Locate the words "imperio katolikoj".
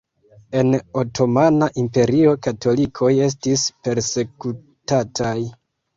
1.83-3.13